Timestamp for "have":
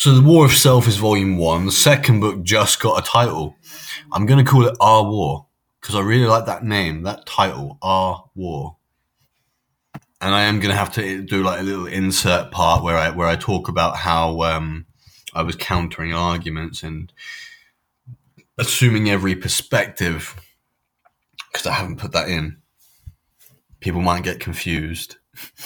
10.78-10.90